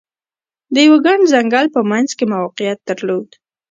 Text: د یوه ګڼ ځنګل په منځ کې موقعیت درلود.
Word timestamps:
د 0.73 0.75
یوه 0.85 0.97
ګڼ 1.05 1.19
ځنګل 1.33 1.65
په 1.75 1.81
منځ 1.91 2.09
کې 2.17 2.25
موقعیت 2.35 2.79
درلود. 2.89 3.27